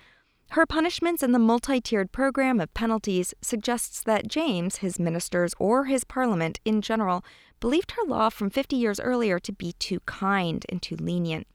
Her 0.51 0.67
punishments 0.67 1.23
and 1.23 1.35
the 1.35 1.39
multi 1.39 1.81
tiered 1.81 2.13
program 2.13 2.61
of 2.61 2.75
penalties 2.75 3.35
suggests 3.41 4.03
that 4.03 4.29
James, 4.29 4.77
his 4.77 4.99
ministers, 4.99 5.55
or 5.59 5.85
his 5.85 6.05
parliament 6.05 6.61
in 6.65 6.81
general 6.83 7.25
believed 7.61 7.93
her 7.93 8.05
law 8.07 8.29
from 8.29 8.51
50 8.51 8.77
years 8.77 9.01
earlier 9.01 9.39
to 9.39 9.53
be 9.53 9.73
too 9.79 10.01
kind 10.01 10.65
and 10.69 10.83
too 10.83 10.97
lenient. 10.97 11.47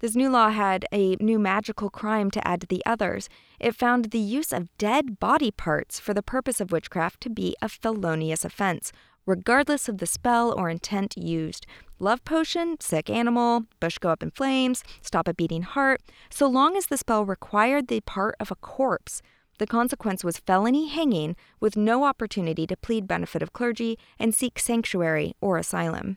This 0.00 0.16
new 0.16 0.30
law 0.30 0.48
had 0.48 0.86
a 0.92 1.16
new 1.16 1.38
magical 1.38 1.90
crime 1.90 2.30
to 2.30 2.48
add 2.48 2.62
to 2.62 2.66
the 2.66 2.82
others. 2.86 3.28
It 3.58 3.74
found 3.76 4.06
the 4.06 4.18
use 4.18 4.50
of 4.50 4.74
dead 4.78 5.20
body 5.20 5.50
parts 5.50 6.00
for 6.00 6.14
the 6.14 6.22
purpose 6.22 6.58
of 6.58 6.72
witchcraft 6.72 7.20
to 7.22 7.30
be 7.30 7.54
a 7.60 7.68
felonious 7.68 8.42
offense, 8.42 8.92
regardless 9.26 9.90
of 9.90 9.98
the 9.98 10.06
spell 10.06 10.54
or 10.56 10.70
intent 10.70 11.18
used. 11.18 11.66
Love 11.98 12.24
potion, 12.24 12.78
sick 12.80 13.10
animal, 13.10 13.64
bush 13.78 13.98
go 13.98 14.08
up 14.08 14.22
in 14.22 14.30
flames, 14.30 14.82
stop 15.02 15.28
a 15.28 15.34
beating 15.34 15.62
heart, 15.62 16.00
so 16.30 16.46
long 16.46 16.78
as 16.78 16.86
the 16.86 16.96
spell 16.96 17.26
required 17.26 17.88
the 17.88 18.00
part 18.00 18.34
of 18.40 18.50
a 18.50 18.56
corpse. 18.56 19.20
The 19.60 19.66
consequence 19.66 20.24
was 20.24 20.38
felony 20.38 20.88
hanging 20.88 21.36
with 21.60 21.76
no 21.76 22.04
opportunity 22.04 22.66
to 22.66 22.78
plead 22.78 23.06
benefit 23.06 23.42
of 23.42 23.52
clergy 23.52 23.98
and 24.18 24.34
seek 24.34 24.58
sanctuary 24.58 25.34
or 25.42 25.58
asylum. 25.58 26.16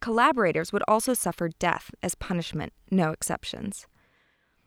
Collaborators 0.00 0.72
would 0.72 0.82
also 0.88 1.14
suffer 1.14 1.50
death 1.60 1.92
as 2.02 2.16
punishment, 2.16 2.72
no 2.90 3.12
exceptions. 3.12 3.86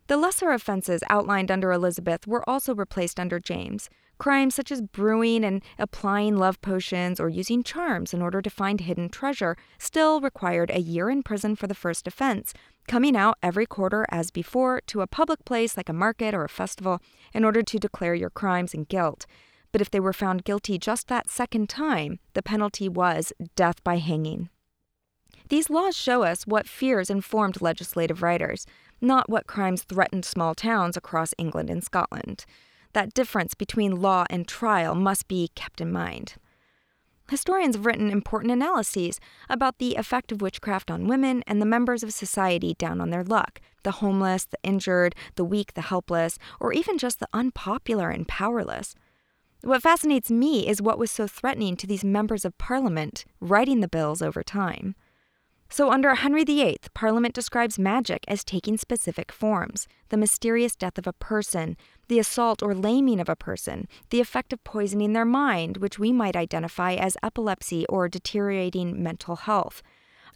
The 0.08 0.16
lesser 0.16 0.52
offenses 0.52 1.04
outlined 1.10 1.52
under 1.52 1.74
Elizabeth 1.74 2.26
were 2.26 2.50
also 2.50 2.74
replaced 2.74 3.20
under 3.20 3.42
James. 3.42 3.90
Crimes 4.18 4.56
such 4.56 4.72
as 4.72 4.82
brewing 4.82 5.44
and 5.44 5.64
applying 5.78 6.38
love 6.38 6.60
potions 6.62 7.20
or 7.20 7.30
using 7.30 7.64
charms 7.64 8.14
in 8.14 8.22
order 8.22 8.42
to 8.42 8.50
find 8.50 8.82
hidden 8.82 9.10
treasure 9.10 9.56
still 9.78 10.22
required 10.22 10.72
a 10.72 10.80
year 10.80 11.10
in 11.10 11.22
prison 11.22 11.56
for 11.56 11.68
the 11.68 11.76
first 11.76 12.08
offense, 12.08 12.54
coming 12.88 13.16
out 13.16 13.38
every 13.44 13.66
quarter 13.66 14.06
as 14.10 14.32
before 14.32 14.82
to 14.88 15.02
a 15.02 15.08
public 15.08 15.46
place 15.46 15.78
like 15.78 15.90
a 15.90 15.94
market 15.94 16.34
or 16.34 16.44
a 16.44 16.50
festival 16.50 17.00
in 17.34 17.46
order 17.46 17.62
to 17.62 17.80
declare 17.80 18.16
your 18.16 18.32
crimes 18.32 18.74
and 18.74 18.88
guilt. 18.88 19.26
But 19.72 19.82
if 19.82 19.92
they 19.92 20.00
were 20.00 20.14
found 20.14 20.46
guilty 20.46 20.80
just 20.80 21.08
that 21.10 21.30
second 21.30 21.70
time, 21.70 22.20
the 22.34 22.42
penalty 22.42 22.90
was 22.90 23.34
death 23.56 23.84
by 23.84 23.98
hanging. 23.98 24.50
These 25.50 25.70
laws 25.70 25.96
show 25.96 26.24
us 26.24 26.48
what 26.48 26.68
fears 26.68 27.10
informed 27.10 27.62
legislative 27.62 28.24
writers, 28.24 28.66
not 29.00 29.30
what 29.30 29.48
crimes 29.48 29.84
threatened 29.84 30.26
small 30.26 30.56
towns 30.56 30.98
across 30.98 31.34
England 31.38 31.70
and 31.70 31.84
Scotland. 31.84 32.46
That 32.98 33.14
difference 33.14 33.54
between 33.54 34.02
law 34.02 34.26
and 34.28 34.48
trial 34.48 34.96
must 34.96 35.28
be 35.28 35.52
kept 35.54 35.82
in 35.82 35.92
mind. 35.92 36.34
Historians 37.30 37.76
have 37.76 37.86
written 37.86 38.10
important 38.10 38.52
analyses 38.52 39.20
about 39.48 39.78
the 39.78 39.94
effect 39.94 40.32
of 40.32 40.42
witchcraft 40.42 40.90
on 40.90 41.08
women 41.08 41.44
and 41.46 41.62
the 41.62 41.68
members 41.68 42.02
of 42.02 42.12
society 42.12 42.74
down 42.74 43.00
on 43.00 43.12
their 43.12 43.24
luck 43.24 43.62
the 43.84 44.02
homeless, 44.02 44.46
the 44.46 44.58
injured, 44.64 45.14
the 45.36 45.46
weak, 45.46 45.76
the 45.76 45.82
helpless, 45.82 46.40
or 46.60 46.74
even 46.74 46.98
just 46.98 47.20
the 47.20 47.30
unpopular 47.34 48.10
and 48.10 48.28
powerless. 48.28 48.96
What 49.62 49.84
fascinates 49.84 50.32
me 50.32 50.68
is 50.68 50.82
what 50.82 50.98
was 50.98 51.12
so 51.12 51.28
threatening 51.28 51.78
to 51.78 51.86
these 51.86 52.04
members 52.04 52.46
of 52.46 52.58
parliament 52.58 53.26
writing 53.40 53.82
the 53.82 53.88
bills 53.88 54.24
over 54.24 54.42
time. 54.42 54.96
So, 55.70 55.92
under 55.92 56.16
Henry 56.16 56.46
VIII, 56.46 56.78
Parliament 56.94 57.36
describes 57.36 57.78
magic 57.78 58.24
as 58.28 58.44
taking 58.44 58.78
specific 58.78 59.32
forms 59.32 59.88
the 60.10 60.18
mysterious 60.18 60.76
death 60.76 60.98
of 60.98 61.08
a 61.08 61.14
person, 61.14 61.76
the 62.08 62.20
assault 62.20 62.64
or 62.64 62.74
laming 62.74 63.20
of 63.20 63.28
a 63.28 63.36
person, 63.36 63.88
the 64.10 64.22
effect 64.22 64.54
of 64.54 64.64
poisoning 64.64 65.12
their 65.12 65.26
mind, 65.26 65.78
which 65.78 66.00
we 66.00 66.14
might 66.14 66.38
identify 66.38 66.94
as 66.94 67.18
epilepsy 67.22 67.86
or 67.88 68.08
deteriorating 68.08 69.04
mental 69.04 69.36
health. 69.36 69.84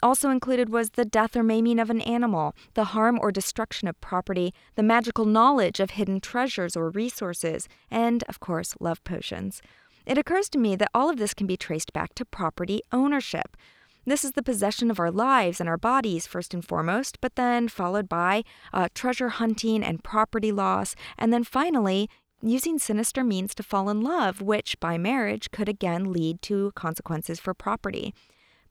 Also 0.04 0.30
included 0.30 0.70
was 0.70 0.92
the 0.92 1.06
death 1.06 1.36
or 1.36 1.44
maiming 1.44 1.80
of 1.80 1.90
an 1.90 2.02
animal, 2.02 2.56
the 2.74 2.86
harm 2.86 3.20
or 3.22 3.32
destruction 3.32 3.88
of 3.88 4.02
property, 4.02 4.54
the 4.76 4.84
magical 4.84 5.26
knowledge 5.26 5.80
of 5.80 5.92
hidden 5.92 6.20
treasures 6.20 6.76
or 6.76 6.90
resources, 6.90 7.70
and, 7.90 8.24
of 8.28 8.40
course, 8.40 8.76
love 8.80 9.04
potions. 9.04 9.62
It 10.06 10.18
occurs 10.18 10.50
to 10.50 10.58
me 10.58 10.76
that 10.76 10.90
all 10.94 11.10
of 11.10 11.18
this 11.18 11.36
can 11.36 11.46
be 11.46 11.56
traced 11.56 11.94
back 11.94 12.16
to 12.16 12.26
property 12.26 12.82
ownership. 12.92 13.56
This 14.04 14.26
is 14.26 14.32
the 14.32 14.42
possession 14.42 14.90
of 14.90 15.00
our 15.00 15.12
lives 15.12 15.60
and 15.60 15.70
our 15.70 15.78
bodies, 15.78 16.26
first 16.26 16.56
and 16.56 16.66
foremost, 16.66 17.22
but 17.22 17.36
then 17.36 17.68
followed 17.68 18.10
by 18.10 18.44
uh, 18.74 18.88
treasure 18.96 19.30
hunting 19.30 19.84
and 19.84 20.04
property 20.04 20.52
loss, 20.52 20.96
and 21.20 21.32
then 21.32 21.44
finally, 21.44 22.10
using 22.42 22.80
sinister 22.80 23.24
means 23.24 23.54
to 23.54 23.64
fall 23.64 23.90
in 23.90 24.02
love, 24.02 24.42
which 24.42 24.80
by 24.80 24.98
marriage 24.98 25.52
could 25.52 25.70
again 25.70 26.12
lead 26.12 26.42
to 26.42 26.72
consequences 26.74 27.40
for 27.40 27.54
property. 27.54 28.12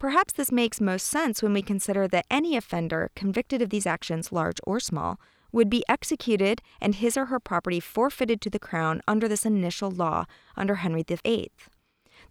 Perhaps 0.00 0.32
this 0.32 0.50
makes 0.50 0.80
most 0.80 1.06
sense 1.06 1.42
when 1.42 1.52
we 1.52 1.62
consider 1.62 2.08
that 2.08 2.26
any 2.28 2.56
offender 2.56 3.12
convicted 3.14 3.62
of 3.62 3.70
these 3.70 3.86
actions, 3.86 4.32
large 4.32 4.58
or 4.64 4.80
small, 4.80 5.20
would 5.52 5.70
be 5.70 5.84
executed 5.88 6.60
and 6.80 6.96
his 6.96 7.16
or 7.16 7.26
her 7.26 7.38
property 7.38 7.78
forfeited 7.78 8.40
to 8.40 8.50
the 8.50 8.58
crown 8.58 9.00
under 9.06 9.28
this 9.28 9.46
initial 9.46 9.90
law 9.92 10.24
under 10.56 10.76
Henry 10.76 11.04
VIII. 11.04 11.52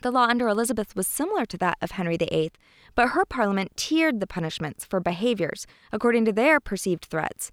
The 0.01 0.11
law 0.11 0.27
under 0.27 0.47
Elizabeth 0.47 0.95
was 0.95 1.07
similar 1.07 1.45
to 1.45 1.57
that 1.57 1.77
of 1.81 1.91
Henry 1.91 2.15
VIII, 2.15 2.51
but 2.95 3.09
her 3.09 3.25
parliament 3.25 3.75
tiered 3.75 4.19
the 4.19 4.27
punishments 4.27 4.85
for 4.85 5.01
behaviors 5.01 5.67
according 5.91 6.23
to 6.25 6.31
their 6.31 6.61
perceived 6.61 7.05
threats. 7.05 7.51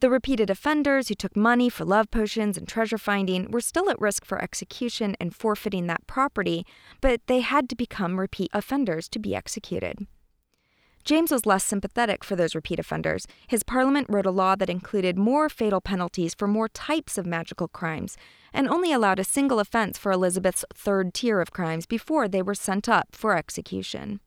The 0.00 0.10
repeated 0.10 0.50
offenders 0.50 1.08
who 1.08 1.14
took 1.14 1.36
money 1.36 1.68
for 1.68 1.84
love 1.84 2.10
potions 2.10 2.58
and 2.58 2.66
treasure 2.68 2.98
finding 2.98 3.50
were 3.50 3.60
still 3.60 3.88
at 3.90 4.00
risk 4.00 4.24
for 4.24 4.40
execution 4.40 5.16
and 5.20 5.34
forfeiting 5.34 5.86
that 5.86 6.06
property, 6.06 6.66
but 7.00 7.20
they 7.26 7.40
had 7.40 7.68
to 7.70 7.76
become 7.76 8.20
repeat 8.20 8.50
offenders 8.52 9.08
to 9.10 9.18
be 9.18 9.34
executed. 9.34 10.06
James 11.04 11.30
was 11.30 11.46
less 11.46 11.64
sympathetic 11.64 12.22
for 12.22 12.36
those 12.36 12.54
repeat 12.54 12.78
offenders. 12.78 13.26
His 13.46 13.62
parliament 13.62 14.06
wrote 14.10 14.26
a 14.26 14.30
law 14.30 14.54
that 14.56 14.70
included 14.70 15.16
more 15.16 15.48
fatal 15.48 15.80
penalties 15.80 16.34
for 16.34 16.46
more 16.46 16.68
types 16.68 17.16
of 17.16 17.26
magical 17.26 17.68
crimes, 17.68 18.16
and 18.52 18.68
only 18.68 18.92
allowed 18.92 19.18
a 19.18 19.24
single 19.24 19.60
offense 19.60 19.96
for 19.96 20.12
Elizabeth's 20.12 20.64
third 20.74 21.14
tier 21.14 21.40
of 21.40 21.52
crimes 21.52 21.86
before 21.86 22.28
they 22.28 22.42
were 22.42 22.54
sent 22.54 22.88
up 22.88 23.08
for 23.12 23.36
execution. 23.36 24.20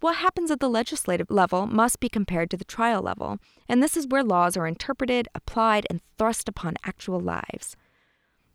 What 0.00 0.16
happens 0.16 0.50
at 0.50 0.60
the 0.60 0.70
legislative 0.70 1.30
level 1.30 1.66
must 1.66 2.00
be 2.00 2.08
compared 2.08 2.50
to 2.50 2.56
the 2.56 2.64
trial 2.64 3.02
level, 3.02 3.38
and 3.68 3.82
this 3.82 3.96
is 3.96 4.06
where 4.06 4.24
laws 4.24 4.56
are 4.56 4.66
interpreted, 4.66 5.28
applied, 5.34 5.86
and 5.90 6.00
thrust 6.16 6.48
upon 6.48 6.76
actual 6.84 7.20
lives. 7.20 7.76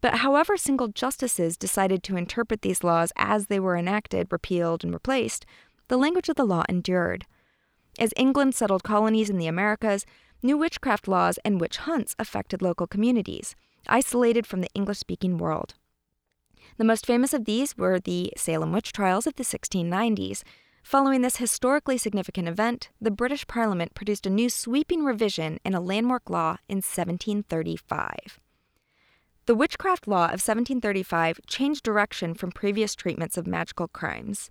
But 0.01 0.15
however 0.15 0.57
single 0.57 0.87
justices 0.87 1.57
decided 1.57 2.03
to 2.03 2.17
interpret 2.17 2.61
these 2.61 2.83
laws 2.83 3.11
as 3.15 3.47
they 3.47 3.59
were 3.59 3.77
enacted, 3.77 4.31
repealed, 4.31 4.83
and 4.83 4.93
replaced, 4.93 5.45
the 5.87 5.97
language 5.97 6.29
of 6.29 6.35
the 6.35 6.45
law 6.45 6.63
endured. 6.67 7.25
As 7.97 8.13
England 8.17 8.55
settled 8.55 8.83
colonies 8.83 9.29
in 9.29 9.37
the 9.37 9.47
Americas, 9.47 10.05
new 10.41 10.57
witchcraft 10.57 11.07
laws 11.07 11.39
and 11.45 11.61
witch 11.61 11.77
hunts 11.77 12.15
affected 12.19 12.61
local 12.61 12.87
communities, 12.87 13.55
isolated 13.87 14.45
from 14.45 14.61
the 14.61 14.69
English 14.73 14.99
speaking 14.99 15.37
world. 15.37 15.75
The 16.77 16.83
most 16.83 17.05
famous 17.05 17.33
of 17.33 17.45
these 17.45 17.77
were 17.77 17.99
the 17.99 18.33
Salem 18.35 18.73
witch 18.73 18.91
trials 18.91 19.27
of 19.27 19.35
the 19.35 19.43
1690s. 19.43 20.43
Following 20.83 21.21
this 21.21 21.37
historically 21.37 21.97
significant 21.97 22.47
event, 22.47 22.89
the 22.99 23.11
British 23.11 23.47
Parliament 23.47 23.95
produced 23.95 24.27
a 24.27 24.29
new 24.29 24.49
sweeping 24.49 25.03
revision 25.03 25.59
in 25.63 25.73
a 25.73 25.79
landmark 25.79 26.29
law 26.29 26.57
in 26.67 26.77
1735. 26.77 28.39
The 29.45 29.55
Witchcraft 29.55 30.07
Law 30.07 30.25
of 30.25 30.41
1735 30.41 31.39
changed 31.47 31.83
direction 31.83 32.33
from 32.33 32.51
previous 32.51 32.93
treatments 32.93 33.37
of 33.37 33.47
magical 33.47 33.87
crimes. 33.87 34.49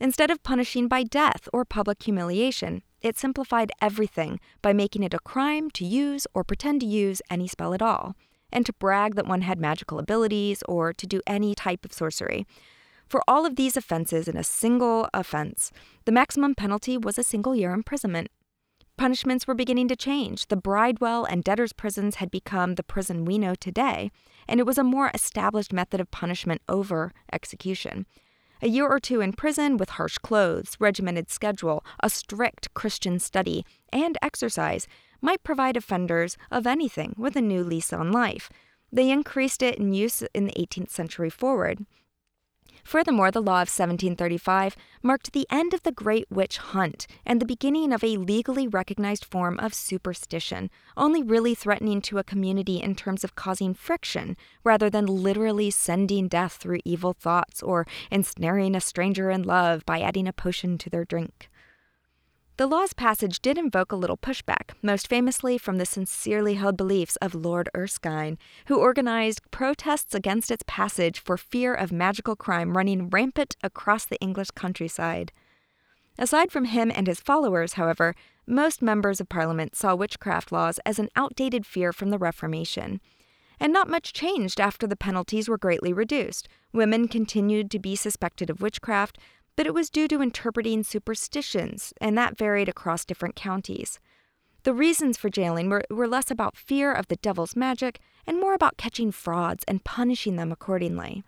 Instead 0.00 0.30
of 0.30 0.42
punishing 0.42 0.86
by 0.86 1.02
death 1.02 1.48
or 1.52 1.64
public 1.64 2.02
humiliation, 2.02 2.82
it 3.00 3.18
simplified 3.18 3.72
everything 3.80 4.38
by 4.62 4.72
making 4.72 5.02
it 5.02 5.14
a 5.14 5.18
crime 5.18 5.70
to 5.70 5.84
use 5.84 6.26
or 6.34 6.44
pretend 6.44 6.80
to 6.80 6.86
use 6.86 7.22
any 7.30 7.48
spell 7.48 7.74
at 7.74 7.82
all, 7.82 8.14
and 8.52 8.64
to 8.64 8.72
brag 8.74 9.14
that 9.16 9.26
one 9.26 9.42
had 9.42 9.58
magical 9.58 9.98
abilities 9.98 10.62
or 10.68 10.92
to 10.92 11.06
do 11.06 11.20
any 11.26 11.54
type 11.54 11.84
of 11.84 11.92
sorcery. 11.92 12.46
For 13.08 13.22
all 13.26 13.46
of 13.46 13.56
these 13.56 13.76
offenses 13.76 14.28
in 14.28 14.36
a 14.36 14.44
single 14.44 15.08
offense, 15.14 15.72
the 16.04 16.12
maximum 16.12 16.54
penalty 16.54 16.98
was 16.98 17.18
a 17.18 17.24
single 17.24 17.56
year 17.56 17.72
imprisonment. 17.72 18.28
Punishments 18.96 19.46
were 19.46 19.54
beginning 19.54 19.88
to 19.88 19.96
change. 19.96 20.48
The 20.48 20.56
Bridewell 20.56 21.24
and 21.24 21.44
debtors' 21.44 21.72
prisons 21.72 22.16
had 22.16 22.30
become 22.30 22.74
the 22.74 22.82
prison 22.82 23.24
we 23.24 23.38
know 23.38 23.54
today, 23.54 24.10
and 24.48 24.60
it 24.60 24.66
was 24.66 24.76
a 24.76 24.84
more 24.84 25.10
established 25.14 25.72
method 25.72 26.00
of 26.00 26.10
punishment 26.10 26.62
over 26.68 27.12
execution. 27.32 28.06
A 28.60 28.68
year 28.68 28.88
or 28.88 28.98
two 28.98 29.20
in 29.20 29.34
prison 29.34 29.76
with 29.76 29.90
harsh 29.90 30.18
clothes, 30.18 30.76
regimented 30.80 31.30
schedule, 31.30 31.84
a 32.00 32.10
strict 32.10 32.74
Christian 32.74 33.18
study, 33.20 33.64
and 33.92 34.18
exercise 34.20 34.88
might 35.20 35.44
provide 35.44 35.76
offenders 35.76 36.36
of 36.50 36.66
anything 36.66 37.14
with 37.16 37.36
a 37.36 37.40
new 37.40 37.62
lease 37.62 37.92
on 37.92 38.10
life. 38.10 38.50
They 38.90 39.10
increased 39.10 39.62
it 39.62 39.78
in 39.78 39.92
use 39.92 40.22
in 40.34 40.46
the 40.46 40.52
18th 40.52 40.90
century 40.90 41.30
forward. 41.30 41.86
Furthermore, 42.88 43.30
the 43.30 43.42
law 43.42 43.60
of 43.60 43.68
1735 43.68 44.74
marked 45.02 45.34
the 45.34 45.46
end 45.50 45.74
of 45.74 45.82
the 45.82 45.92
Great 45.92 46.24
Witch 46.30 46.56
Hunt 46.56 47.06
and 47.26 47.38
the 47.38 47.44
beginning 47.44 47.92
of 47.92 48.02
a 48.02 48.16
legally 48.16 48.66
recognized 48.66 49.26
form 49.26 49.60
of 49.60 49.74
superstition, 49.74 50.70
only 50.96 51.22
really 51.22 51.54
threatening 51.54 52.00
to 52.00 52.16
a 52.16 52.24
community 52.24 52.80
in 52.80 52.94
terms 52.94 53.24
of 53.24 53.34
causing 53.34 53.74
friction 53.74 54.38
rather 54.64 54.88
than 54.88 55.04
literally 55.04 55.70
sending 55.70 56.28
death 56.28 56.54
through 56.54 56.80
evil 56.86 57.12
thoughts 57.12 57.62
or 57.62 57.86
ensnaring 58.10 58.74
a 58.74 58.80
stranger 58.80 59.30
in 59.30 59.42
love 59.42 59.84
by 59.84 60.00
adding 60.00 60.26
a 60.26 60.32
potion 60.32 60.78
to 60.78 60.88
their 60.88 61.04
drink. 61.04 61.50
The 62.58 62.66
law's 62.66 62.92
passage 62.92 63.40
did 63.40 63.56
invoke 63.56 63.92
a 63.92 63.96
little 63.96 64.16
pushback, 64.16 64.72
most 64.82 65.06
famously 65.06 65.58
from 65.58 65.76
the 65.76 65.86
sincerely 65.86 66.54
held 66.54 66.76
beliefs 66.76 67.14
of 67.22 67.32
Lord 67.32 67.68
Erskine, 67.72 68.36
who 68.66 68.80
organized 68.80 69.48
protests 69.52 70.12
against 70.12 70.50
its 70.50 70.64
passage 70.66 71.20
for 71.20 71.36
fear 71.36 71.72
of 71.72 71.92
magical 71.92 72.34
crime 72.34 72.76
running 72.76 73.10
rampant 73.10 73.54
across 73.62 74.04
the 74.04 74.18
English 74.18 74.50
countryside. 74.56 75.30
Aside 76.18 76.50
from 76.50 76.64
him 76.64 76.90
and 76.92 77.06
his 77.06 77.20
followers, 77.20 77.74
however, 77.74 78.16
most 78.44 78.82
members 78.82 79.20
of 79.20 79.28
Parliament 79.28 79.76
saw 79.76 79.94
witchcraft 79.94 80.50
laws 80.50 80.80
as 80.84 80.98
an 80.98 81.10
outdated 81.14 81.64
fear 81.64 81.92
from 81.92 82.10
the 82.10 82.18
Reformation. 82.18 83.00
And 83.60 83.72
not 83.72 83.88
much 83.88 84.12
changed 84.12 84.60
after 84.60 84.86
the 84.88 84.96
penalties 84.96 85.48
were 85.48 85.58
greatly 85.58 85.92
reduced. 85.92 86.48
Women 86.72 87.06
continued 87.06 87.70
to 87.70 87.78
be 87.78 87.94
suspected 87.94 88.50
of 88.50 88.60
witchcraft, 88.60 89.16
but 89.58 89.66
it 89.66 89.74
was 89.74 89.90
due 89.90 90.06
to 90.06 90.22
interpreting 90.22 90.84
superstitions, 90.84 91.92
and 92.00 92.16
that 92.16 92.38
varied 92.38 92.68
across 92.68 93.04
different 93.04 93.34
counties. 93.34 93.98
The 94.62 94.72
reasons 94.72 95.16
for 95.16 95.28
jailing 95.28 95.68
were, 95.68 95.82
were 95.90 96.06
less 96.06 96.30
about 96.30 96.56
fear 96.56 96.92
of 96.92 97.08
the 97.08 97.16
devil's 97.16 97.56
magic 97.56 97.98
and 98.24 98.38
more 98.38 98.54
about 98.54 98.76
catching 98.76 99.10
frauds 99.10 99.64
and 99.66 99.82
punishing 99.82 100.36
them 100.36 100.52
accordingly. 100.52 101.24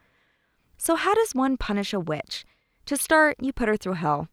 So, 0.79 0.95
how 0.95 1.13
does 1.13 1.35
one 1.35 1.57
punish 1.57 1.93
a 1.93 1.99
witch? 1.99 2.45
To 2.87 2.97
start, 2.97 3.37
you 3.41 3.53
put 3.53 3.67
her 3.67 3.77
through 3.77 3.95
hell. 3.95 4.29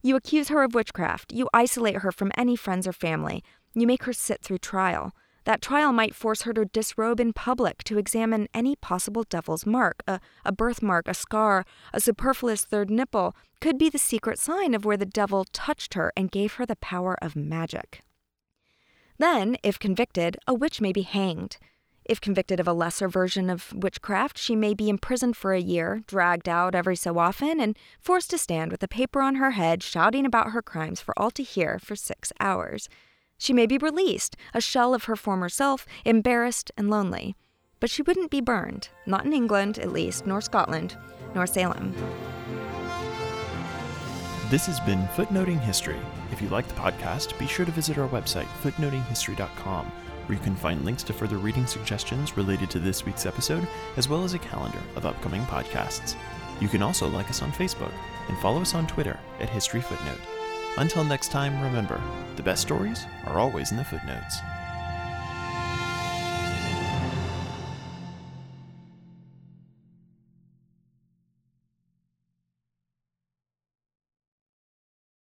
You 0.00 0.16
accuse 0.16 0.48
her 0.48 0.62
of 0.62 0.74
witchcraft, 0.74 1.30
you 1.34 1.50
isolate 1.52 1.96
her 1.96 2.10
from 2.10 2.32
any 2.38 2.56
friends 2.56 2.86
or 2.86 2.94
family, 2.94 3.44
you 3.74 3.86
make 3.86 4.04
her 4.04 4.14
sit 4.14 4.40
through 4.40 4.58
trial. 4.60 5.12
That 5.44 5.62
trial 5.62 5.92
might 5.92 6.14
force 6.14 6.42
her 6.42 6.52
to 6.52 6.66
disrobe 6.66 7.18
in 7.18 7.32
public 7.32 7.82
to 7.84 7.98
examine 7.98 8.48
any 8.54 8.76
possible 8.76 9.24
devil's 9.24 9.66
mark. 9.66 10.02
A, 10.06 10.20
a 10.44 10.52
birthmark, 10.52 11.08
a 11.08 11.14
scar, 11.14 11.64
a 11.92 12.00
superfluous 12.00 12.64
third 12.64 12.90
nipple 12.90 13.34
could 13.60 13.78
be 13.78 13.88
the 13.88 13.98
secret 13.98 14.38
sign 14.38 14.74
of 14.74 14.84
where 14.84 14.96
the 14.96 15.06
devil 15.06 15.44
touched 15.52 15.94
her 15.94 16.12
and 16.16 16.30
gave 16.30 16.54
her 16.54 16.66
the 16.66 16.76
power 16.76 17.16
of 17.20 17.34
magic. 17.34 18.02
Then, 19.18 19.56
if 19.62 19.78
convicted, 19.78 20.36
a 20.46 20.54
witch 20.54 20.80
may 20.80 20.92
be 20.92 21.02
hanged. 21.02 21.56
If 22.04 22.20
convicted 22.20 22.58
of 22.58 22.66
a 22.66 22.72
lesser 22.72 23.08
version 23.08 23.48
of 23.48 23.72
witchcraft, 23.72 24.36
she 24.36 24.56
may 24.56 24.74
be 24.74 24.88
imprisoned 24.88 25.36
for 25.36 25.52
a 25.52 25.60
year, 25.60 26.02
dragged 26.06 26.48
out 26.48 26.74
every 26.74 26.96
so 26.96 27.18
often, 27.18 27.60
and 27.60 27.78
forced 28.00 28.30
to 28.30 28.38
stand 28.38 28.72
with 28.72 28.82
a 28.82 28.88
paper 28.88 29.20
on 29.20 29.36
her 29.36 29.52
head 29.52 29.82
shouting 29.82 30.26
about 30.26 30.50
her 30.50 30.62
crimes 30.62 31.00
for 31.00 31.16
all 31.16 31.30
to 31.32 31.42
hear 31.42 31.78
for 31.78 31.94
six 31.94 32.32
hours. 32.40 32.88
She 33.42 33.52
may 33.52 33.66
be 33.66 33.76
released, 33.76 34.36
a 34.54 34.60
shell 34.60 34.94
of 34.94 35.06
her 35.06 35.16
former 35.16 35.48
self, 35.48 35.84
embarrassed 36.04 36.70
and 36.76 36.88
lonely. 36.88 37.34
But 37.80 37.90
she 37.90 38.00
wouldn't 38.00 38.30
be 38.30 38.40
burned, 38.40 38.90
not 39.04 39.26
in 39.26 39.32
England, 39.32 39.80
at 39.80 39.90
least, 39.92 40.28
nor 40.28 40.40
Scotland, 40.40 40.96
nor 41.34 41.48
Salem. 41.48 41.92
This 44.48 44.66
has 44.66 44.78
been 44.78 45.08
Footnoting 45.16 45.58
History. 45.58 45.98
If 46.30 46.40
you 46.40 46.50
like 46.50 46.68
the 46.68 46.74
podcast, 46.74 47.36
be 47.36 47.48
sure 47.48 47.66
to 47.66 47.72
visit 47.72 47.98
our 47.98 48.08
website, 48.10 48.46
footnotinghistory.com, 48.62 49.86
where 49.86 50.38
you 50.38 50.44
can 50.44 50.54
find 50.54 50.84
links 50.84 51.02
to 51.02 51.12
further 51.12 51.38
reading 51.38 51.66
suggestions 51.66 52.36
related 52.36 52.70
to 52.70 52.78
this 52.78 53.04
week's 53.04 53.26
episode, 53.26 53.66
as 53.96 54.08
well 54.08 54.22
as 54.22 54.34
a 54.34 54.38
calendar 54.38 54.78
of 54.94 55.04
upcoming 55.04 55.42
podcasts. 55.46 56.14
You 56.60 56.68
can 56.68 56.80
also 56.80 57.08
like 57.08 57.28
us 57.28 57.42
on 57.42 57.50
Facebook 57.50 57.92
and 58.28 58.38
follow 58.38 58.60
us 58.60 58.76
on 58.76 58.86
Twitter 58.86 59.18
at 59.40 59.50
History 59.50 59.80
Footnote. 59.80 60.20
Until 60.78 61.04
next 61.04 61.28
time, 61.28 61.60
remember 61.62 62.00
the 62.36 62.42
best 62.42 62.62
stories 62.62 63.04
are 63.26 63.38
always 63.38 63.72
in 63.72 63.76
the 63.76 63.84
footnotes. 63.84 64.38